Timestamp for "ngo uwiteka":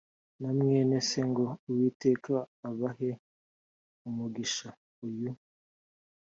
1.29-2.33